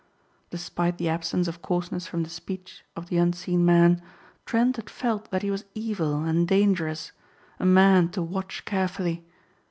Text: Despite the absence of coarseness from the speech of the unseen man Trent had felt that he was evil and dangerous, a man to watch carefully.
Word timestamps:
Despite 0.49 0.97
the 0.97 1.09
absence 1.09 1.47
of 1.47 1.61
coarseness 1.61 2.07
from 2.07 2.23
the 2.23 2.29
speech 2.31 2.83
of 2.95 3.09
the 3.09 3.17
unseen 3.19 3.63
man 3.63 4.01
Trent 4.47 4.77
had 4.77 4.89
felt 4.89 5.29
that 5.29 5.43
he 5.43 5.51
was 5.51 5.65
evil 5.75 6.23
and 6.23 6.47
dangerous, 6.47 7.11
a 7.59 7.67
man 7.67 8.09
to 8.09 8.23
watch 8.23 8.65
carefully. 8.65 9.23